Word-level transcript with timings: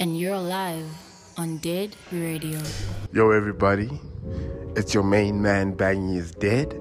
and 0.00 0.16
you're 0.16 0.38
live 0.38 0.86
on 1.36 1.56
Dead 1.58 1.96
Radio. 2.12 2.60
Yo, 3.12 3.32
everybody, 3.32 3.90
it's 4.76 4.94
your 4.94 5.02
main 5.02 5.42
man 5.42 5.76
Bangy 5.76 6.16
is 6.16 6.30
dead, 6.30 6.72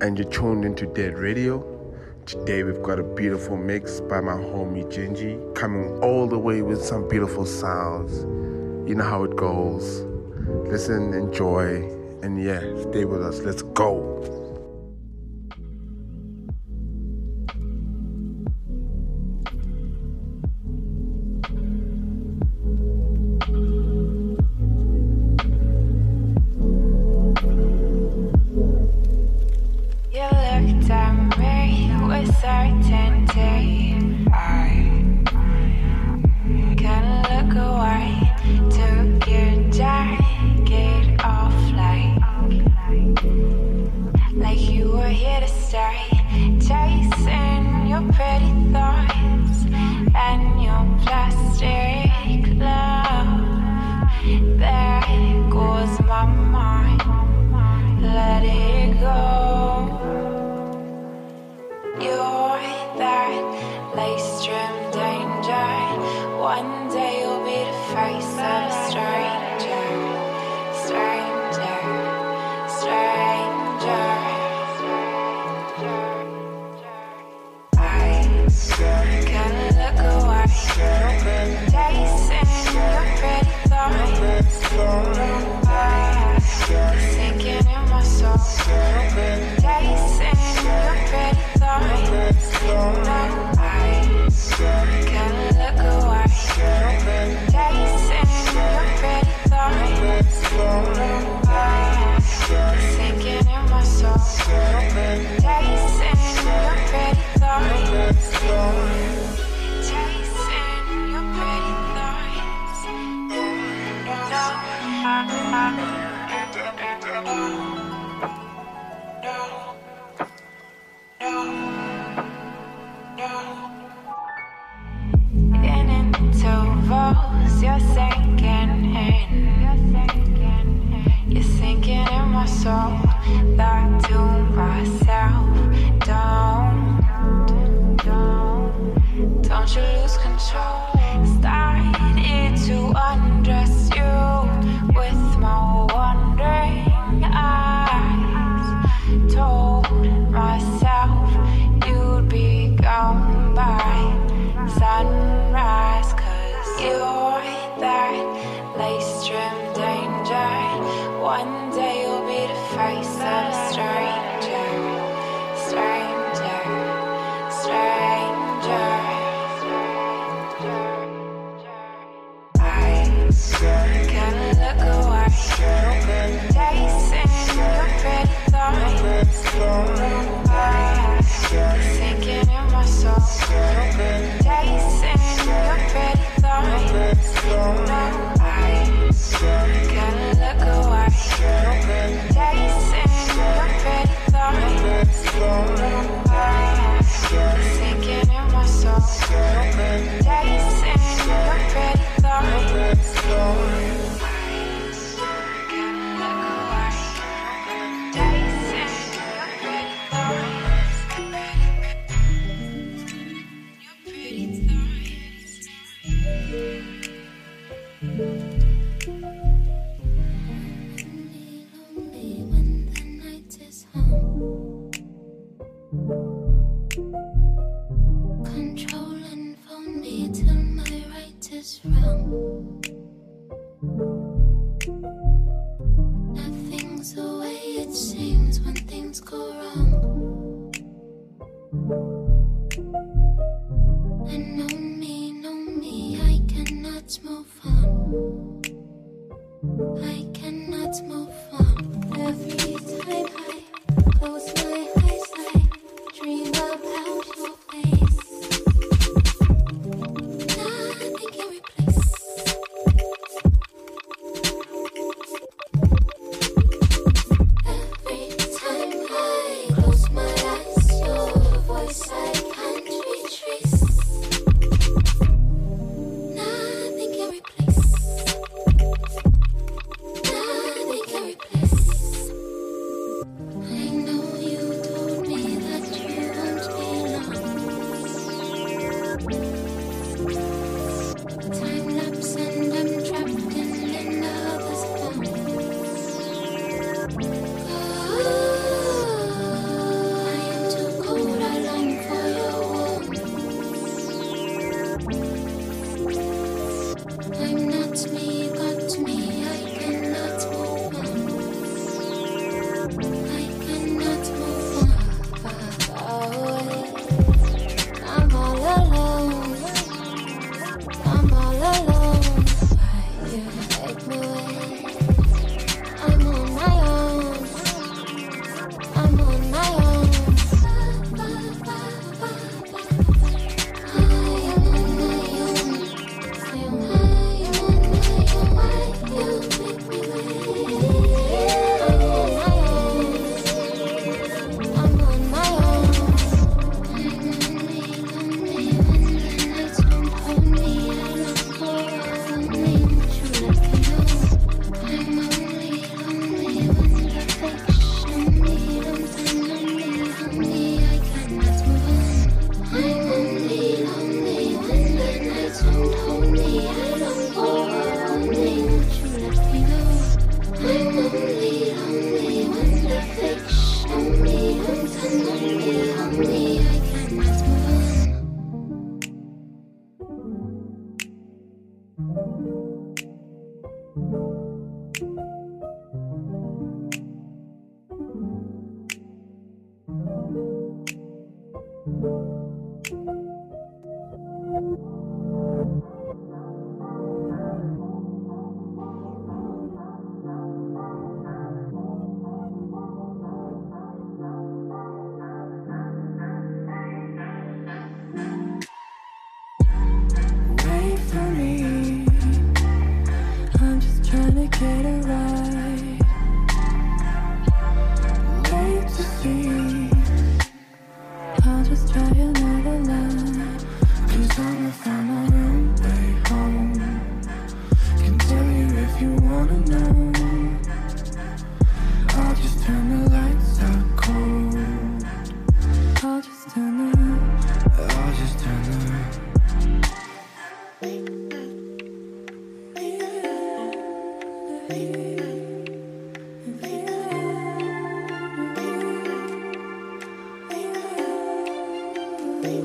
and 0.00 0.18
you're 0.18 0.28
tuned 0.30 0.64
into 0.64 0.86
Dead 0.86 1.16
Radio. 1.16 1.64
Today 2.26 2.64
we've 2.64 2.82
got 2.82 2.98
a 2.98 3.04
beautiful 3.04 3.56
mix 3.56 4.00
by 4.00 4.20
my 4.20 4.32
homie 4.32 4.84
Gingy, 4.90 5.54
coming 5.54 5.96
all 6.02 6.26
the 6.26 6.38
way 6.38 6.60
with 6.62 6.82
some 6.82 7.08
beautiful 7.08 7.46
sounds. 7.46 8.22
You 8.88 8.96
know 8.96 9.04
how 9.04 9.22
it 9.22 9.36
goes. 9.36 10.00
Listen, 10.68 11.14
enjoy, 11.14 11.88
and 12.22 12.42
yeah, 12.42 12.60
stay 12.90 13.04
with 13.04 13.22
us. 13.22 13.38
Let's 13.42 13.62
go. 13.62 14.39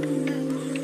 Música 0.06 0.75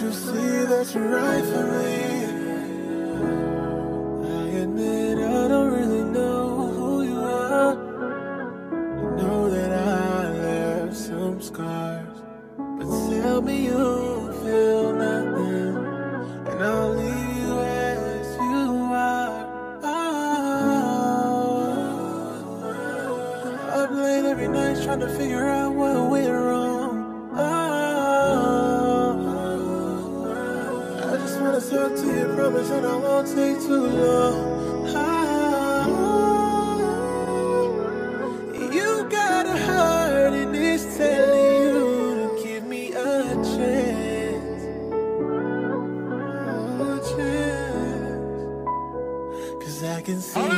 you 0.00 0.12
see 0.12 0.64
that 0.64 0.94
you're 0.94 1.08
right 1.08 1.44
for 1.44 1.64
me? 1.66 2.29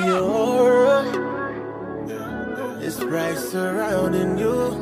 your 0.07 0.21
aura 0.21 1.03
is 2.81 2.99
bright 2.99 3.39
surrounding 3.39 4.39
you. 4.39 4.73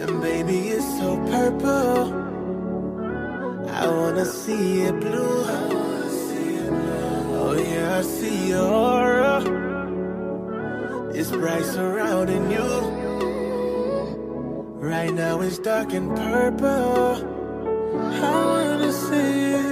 And 0.00 0.20
baby, 0.20 0.68
it's 0.68 0.86
so 0.98 1.16
purple. 1.26 2.22
I 3.68 3.88
wanna 3.88 4.24
see 4.24 4.82
it 4.82 5.00
blue. 5.00 5.44
Oh, 7.46 7.54
yeah, 7.56 7.98
I 7.98 8.02
see 8.02 8.48
your 8.48 8.72
aura. 8.72 9.42
It's 11.14 11.30
bright 11.30 11.64
surrounding 11.64 12.50
you. 12.50 12.68
Right 14.80 15.12
now, 15.12 15.40
it's 15.40 15.58
dark 15.58 15.92
and 15.92 16.14
purple. 16.16 17.16
I 17.98 18.44
wanna 18.52 18.92
see 18.92 19.52
it. 19.54 19.63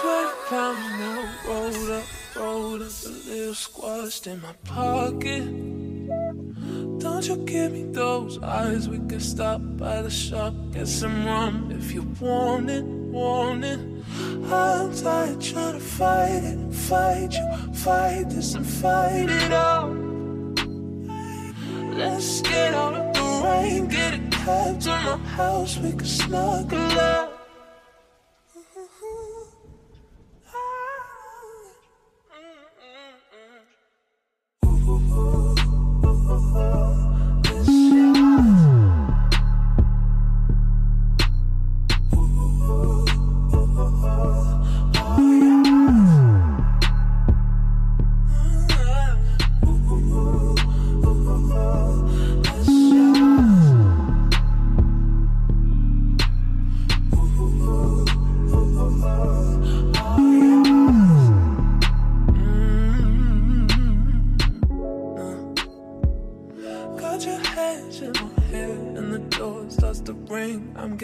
Climbing 0.00 0.98
the 0.98 1.28
road 1.46 1.90
up, 1.90 2.36
road 2.36 2.82
up, 2.82 2.90
a 3.04 3.08
little 3.28 3.54
squashed 3.54 4.26
in 4.26 4.40
my 4.40 4.52
pocket. 4.64 5.44
Don't 6.98 7.26
you 7.26 7.36
give 7.44 7.72
me 7.72 7.84
those 7.92 8.38
eyes? 8.42 8.88
We 8.88 8.98
can 8.98 9.20
stop 9.20 9.60
by 9.76 10.02
the 10.02 10.10
shop, 10.10 10.54
get 10.72 10.88
some 10.88 11.26
rum 11.26 11.70
if 11.70 11.92
you 11.92 12.02
want 12.20 12.70
it, 12.70 12.84
want 12.84 13.64
it. 13.64 13.80
I'm 14.50 14.94
tired 14.94 15.40
trying 15.40 15.74
to 15.74 15.80
fight 15.80 16.44
it, 16.44 16.72
fight 16.72 17.32
you, 17.32 17.74
fight 17.74 18.30
this 18.30 18.54
and 18.54 18.66
fight 18.66 19.28
it 19.28 19.52
out. 19.52 19.96
Let's 21.96 22.40
get 22.42 22.74
out 22.74 22.94
of 22.94 23.14
the 23.14 23.48
rain, 23.48 23.88
get 23.88 24.14
a 24.14 24.18
cab 24.30 24.80
to 24.82 24.90
my 24.90 25.16
house, 25.36 25.76
we 25.78 25.90
can 25.90 26.04
snuggle 26.06 26.78
up. 26.78 27.27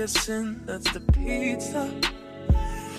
Guessing 0.05 0.61
that's 0.67 0.93
the 0.93 1.01
pizza. 1.01 1.91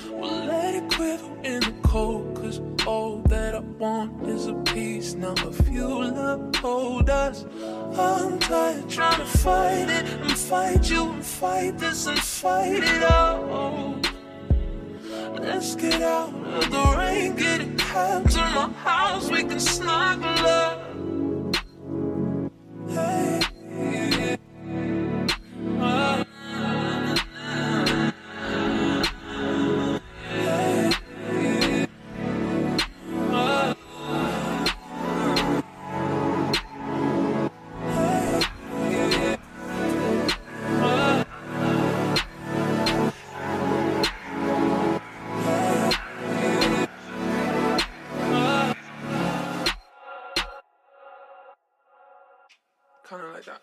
We'll 0.10 0.46
let 0.46 0.74
it 0.74 0.92
quiver 0.92 1.30
in 1.44 1.60
the 1.60 1.76
cold, 1.84 2.36
cause 2.36 2.60
all 2.88 3.20
that 3.28 3.54
I 3.54 3.60
want 3.60 4.28
is 4.28 4.48
a 4.48 4.56
piece. 4.74 5.14
Now, 5.14 5.36
if 5.38 5.70
you 5.70 5.88
love 5.88 6.56
hold 6.56 7.12
us, 7.12 7.46
I'm 7.96 8.40
tired 8.40 8.90
trying 8.90 9.20
to 9.20 9.26
fight 9.38 9.88
it 9.88 10.06
and 10.24 10.32
fight 10.32 10.90
you 10.90 11.12
and 11.12 11.24
fight 11.24 11.78
this 11.78 12.08
and 12.08 12.18
fight 12.18 12.84
it 12.84 13.04
out. 13.04 14.04
Let's 15.40 15.76
get 15.76 16.02
out 16.02 16.34
of 16.34 16.72
the 16.72 16.96
rain, 16.98 17.36
get 17.36 17.62
a 17.62 17.68
cab 17.78 18.28
to 18.32 18.40
my 18.58 18.70
house, 18.84 19.30
we 19.30 19.44
can 19.44 19.60
snuggle 19.60 20.48
up. 20.48 20.65
Kind 53.16 53.28
of 53.30 53.34
like 53.34 53.46
that. 53.46 53.62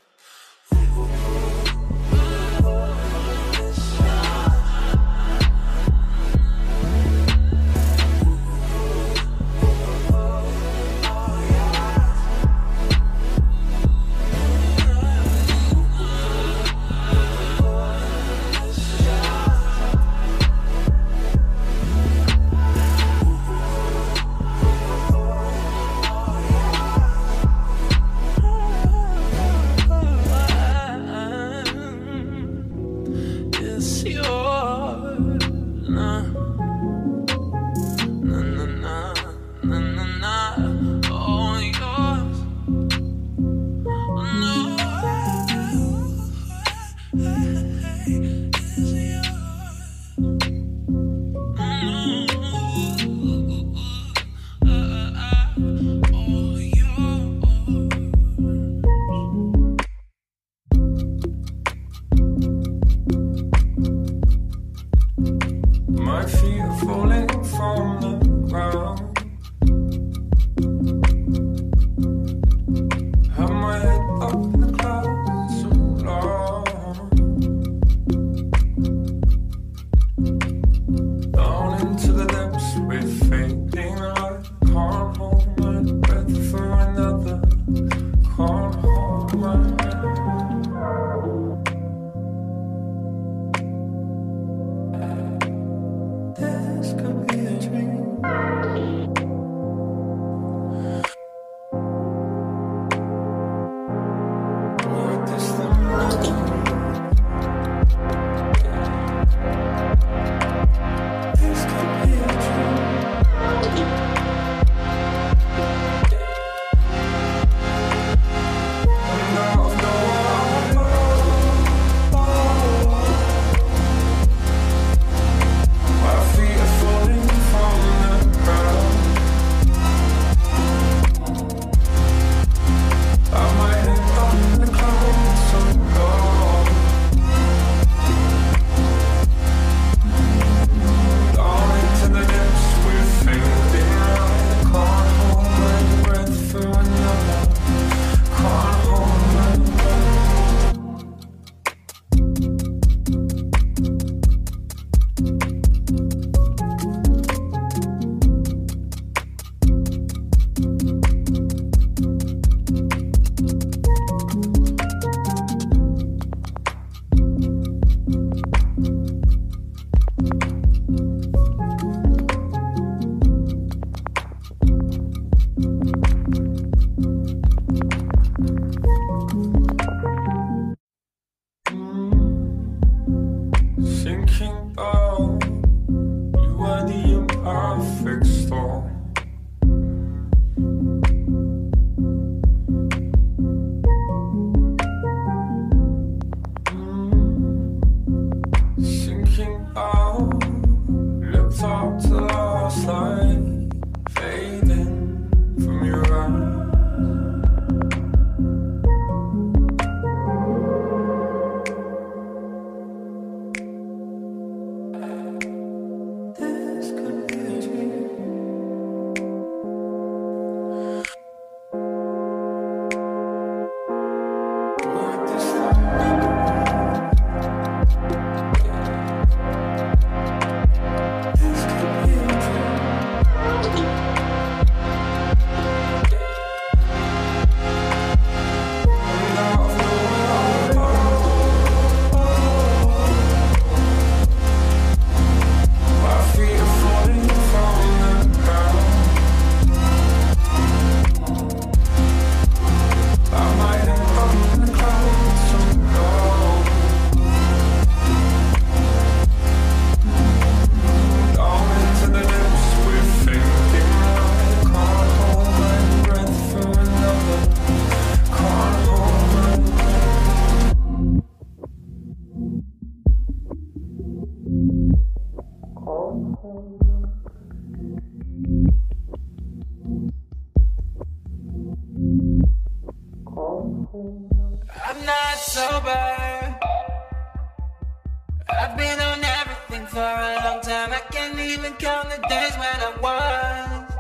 even 291.53 291.73
count 291.75 292.09
the 292.09 292.17
days 292.29 292.55
when 292.57 292.77
I 292.81 292.93
was. 293.03 293.93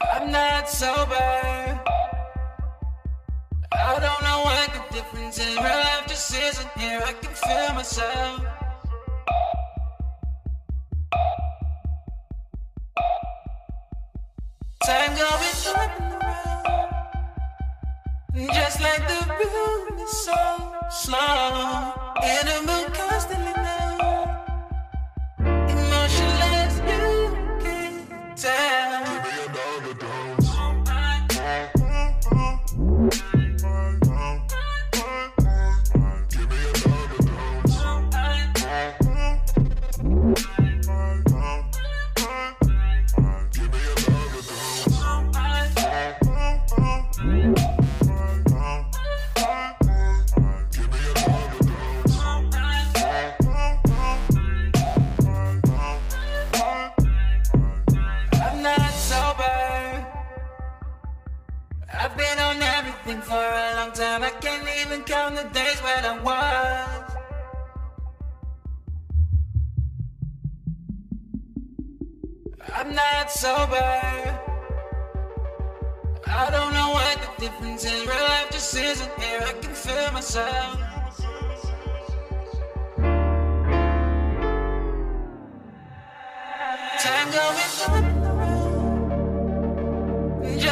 I'm 0.00 0.32
not 0.32 0.68
sober. 0.68 1.80
I 3.72 3.98
don't 4.00 4.22
know 4.22 4.40
what 4.46 4.70
the 4.74 4.94
difference 4.94 5.38
is. 5.38 5.54
Real 5.56 5.64
life 5.64 6.06
just 6.08 6.34
isn't 6.34 6.70
here. 6.76 7.00
I 7.04 7.12
can 7.12 7.34
feel 7.34 7.74
myself. 7.74 8.55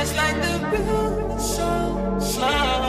It's 0.04 0.14
like 0.16 0.36
the 0.42 0.58
real 0.70 1.38
soul. 1.38 2.20
soul. 2.20 2.83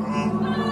Oh. 0.00 0.63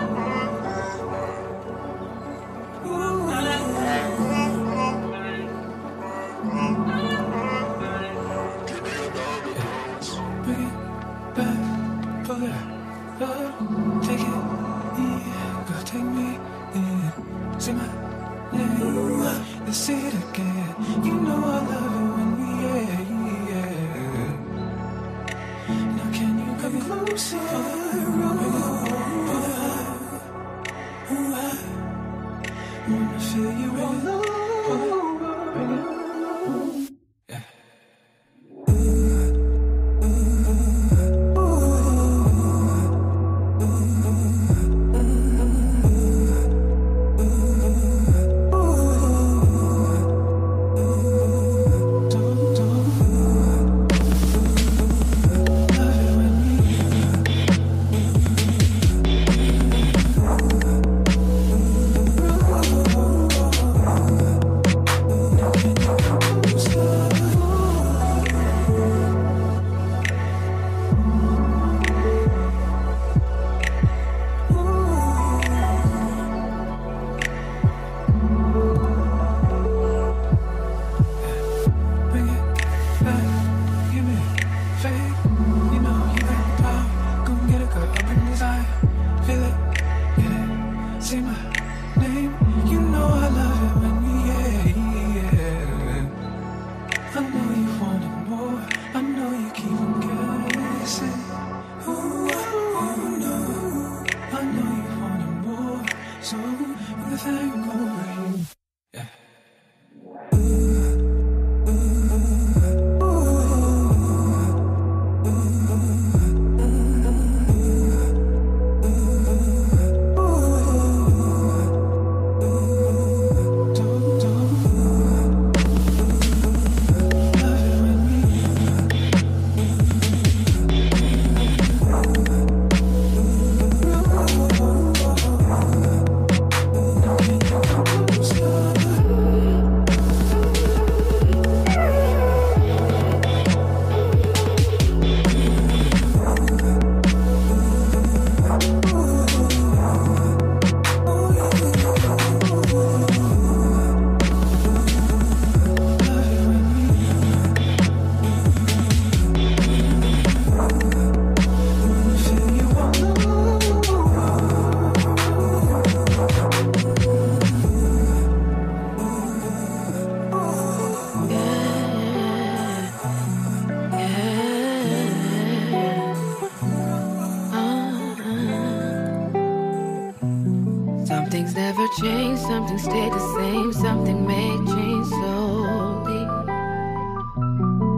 Change, 182.00 182.38
something 182.38 182.78
stayed 182.78 183.12
the 183.12 183.34
same, 183.36 183.72
something 183.72 184.26
may 184.26 184.50
change 184.72 185.06
slowly. 185.06 186.24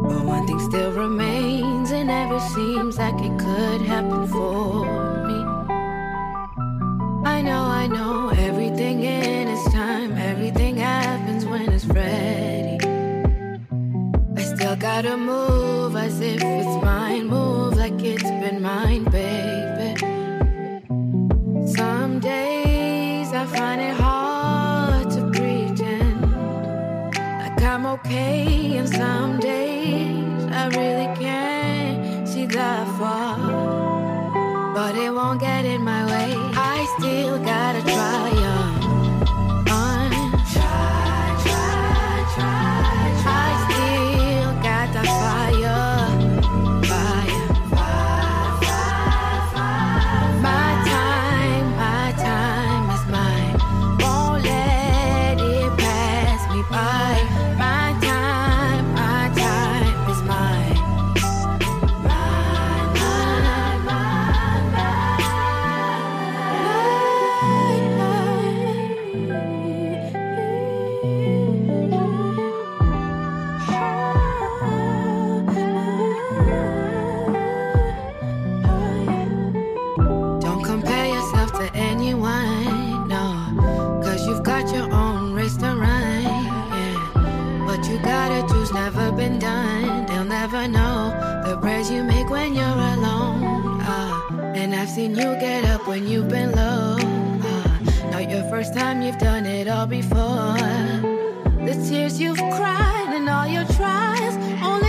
But 0.09 0.25
one 0.25 0.47
thing 0.47 0.61
still 0.61 0.93
remains, 0.93 1.91
and 1.91 2.09
never 2.09 2.41
seems 2.41 2.99
like 2.99 3.21
it 3.21 3.39
could 3.39 3.83
happen 3.83 4.27
for 4.29 4.54
first 98.65 98.79
time, 98.79 99.03
you've 99.03 99.19
done 99.19 99.45
it 99.45 99.69
all 99.69 99.87
before. 99.87 100.57
The 101.67 101.87
tears 101.87 102.19
you've 102.19 102.39
cried 102.39 103.13
and 103.15 103.29
all 103.29 103.47
your 103.47 103.65
tries. 103.77 104.35
only 104.63 104.84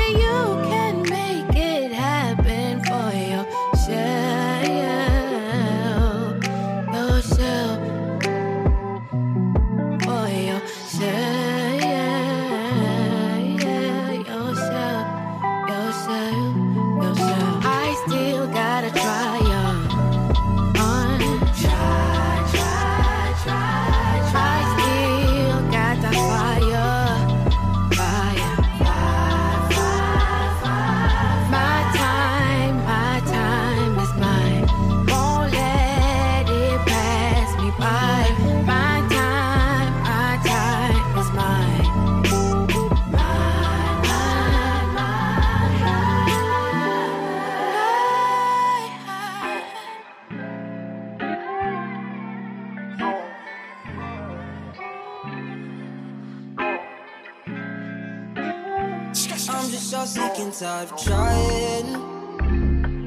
just 59.75 59.89
so 59.91 60.05
sick 60.05 60.39
and 60.39 60.53
tired 60.53 60.89
of 60.89 61.03
trying. 61.03 61.95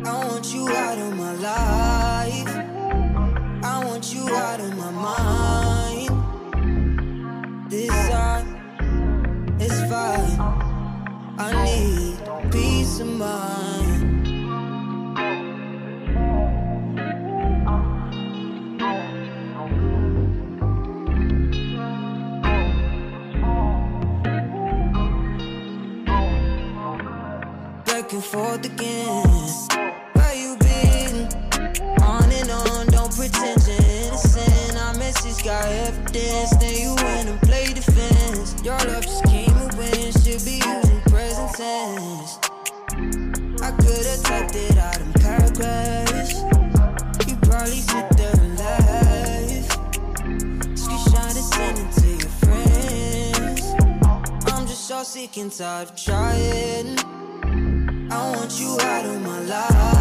I 0.06 0.24
want 0.26 0.52
you 0.52 0.68
out 0.68 0.98
of 0.98 1.16
my 1.16 1.32
life. 1.32 2.56
I 3.64 3.84
want 3.86 4.14
you 4.14 4.28
out 4.28 4.60
of 4.60 4.76
my 4.76 4.90
mind. 4.90 6.10
This 7.70 7.88
time 8.10 8.48
is 9.58 9.80
fine. 9.90 10.40
I 11.38 11.64
need 11.64 12.18
peace 12.52 13.00
of 13.00 13.06
mind. 13.06 13.67
Forth 28.30 28.66
again. 28.66 29.26
Where 30.12 30.34
you 30.34 30.58
been? 30.58 31.32
On 32.02 32.30
and 32.30 32.50
on, 32.50 32.86
don't 32.88 33.10
pretend 33.16 33.66
you're 33.66 33.76
innocent. 33.80 34.76
I 34.76 34.94
message 34.98 35.42
got 35.42 35.64
evidence. 35.64 36.54
Then 36.58 36.74
you 36.76 36.94
went 36.96 37.30
and 37.30 37.40
played 37.40 37.74
defense. 37.76 38.54
Your 38.62 38.76
love 38.80 39.04
just 39.04 39.24
came 39.24 39.48
and 39.48 39.72
went. 39.78 40.12
Should 40.22 40.44
be 40.44 40.60
using 40.60 41.00
present 41.08 41.54
tense. 41.56 42.38
I 43.62 43.70
could 43.80 44.04
have 44.04 44.22
typed 44.22 44.56
it 44.56 44.76
out 44.76 45.00
in 45.00 45.12
paragraphs. 45.14 46.34
You 47.26 47.36
probably 47.48 47.80
sit 47.80 48.10
there 48.10 48.34
and 48.40 48.58
laugh. 48.58 49.68
Screenshot 50.76 51.34
and 51.34 51.48
send 51.54 51.78
it 51.78 51.90
to 52.02 52.08
your 52.10 52.32
friends. 52.44 53.62
I'm 54.52 54.66
just 54.66 54.84
so 54.86 55.02
sick 55.02 55.38
and 55.38 55.50
tired 55.50 55.88
of 55.88 55.96
trying. 55.96 57.17
I 58.18 58.30
want 58.34 58.58
you 58.58 58.76
out 58.80 59.06
of 59.06 59.22
my 59.22 59.40
life. 59.42 59.97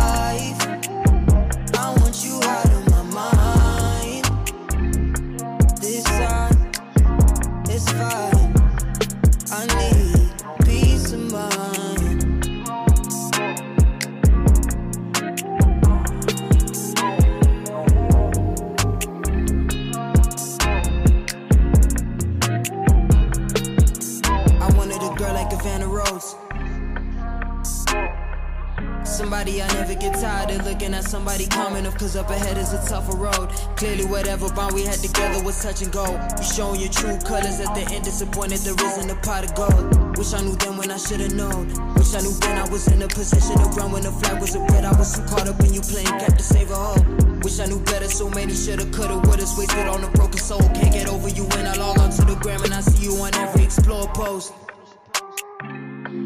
Bond 34.68 34.80
we 34.80 34.86
had 34.88 35.00
together 35.00 35.44
was 35.44 35.62
touch 35.62 35.82
and 35.82 35.92
go. 35.92 36.06
You 36.38 36.44
showing 36.44 36.82
your 36.82 36.90
true 36.90 37.18
colors 37.20 37.60
at 37.60 37.74
the 37.76 37.82
end, 37.94 38.04
disappointed 38.04 38.60
there 38.60 38.76
isn't 38.76 39.10
a 39.10 39.16
pot 39.16 39.44
of 39.44 39.56
gold. 39.56 40.18
Wish 40.18 40.34
I 40.34 40.42
knew 40.42 40.56
then 40.56 40.78
when 40.78 40.92
I 40.92 40.98
should've 40.98 41.34
known. 41.34 41.68
Wish 41.96 42.14
I 42.16 42.22
knew 42.22 42.34
then 42.40 42.58
I 42.58 42.70
was 42.70 42.88
in 42.88 43.02
a 43.02 43.08
position 43.08 43.58
to 43.58 43.66
run 43.78 43.92
when 43.92 44.04
the 44.04 44.12
flag 44.12 44.42
was 44.42 44.56
a 44.56 44.60
red. 44.60 44.86
I 44.86 44.92
was 44.98 45.16
too 45.16 45.24
caught 45.26 45.48
up 45.48 45.60
in 45.62 45.74
you 45.74 45.82
playing 45.82 46.08
cap 46.08 46.36
to 46.36 46.44
save 46.44 46.72
a 46.72 46.76
hoe. 46.76 47.04
Wish 47.44 47.60
I 47.60 47.66
knew 47.66 47.80
better, 47.80 48.08
so 48.08 48.30
many 48.30 48.54
shoulda, 48.54 48.86
coulda, 48.92 49.18
woulda, 49.28 49.46
wasted 49.58 49.88
on 49.88 50.04
a 50.04 50.10
broken 50.12 50.40
soul. 50.40 50.62
Can't 50.76 50.92
get 50.92 51.08
over 51.08 51.30
you 51.30 51.44
when 51.44 51.68
I 51.68 51.76
log 51.76 52.00
onto 52.00 52.24
the 52.26 52.36
gram 52.36 52.64
and 52.64 52.74
I 52.74 52.82
see 52.82 53.06
you 53.06 53.16
on 53.18 53.34
every 53.36 53.64
explore 53.64 54.08
post. 54.14 54.54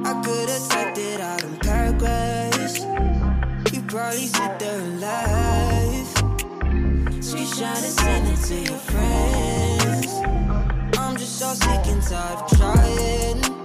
I 0.04 0.22
could've 0.26 0.70
typed 0.70 0.98
it 0.98 1.22
out 1.22 1.44
in 1.44 1.58
paragraphs. 1.58 2.80
You 3.74 3.82
probably 3.88 4.26
sit 4.26 4.60
there 4.60 4.80
and 4.80 5.02
laugh. 5.02 5.41
Screenshot 7.62 7.84
and 7.84 7.94
send 7.94 8.28
it 8.28 8.42
to 8.48 8.72
your 8.72 8.80
friends. 8.80 10.14
I'm 10.98 11.16
just 11.16 11.38
so 11.38 11.54
sick 11.54 11.86
and 11.86 12.02
tired 12.02 12.40
of 12.40 12.58
trying. 12.58 13.61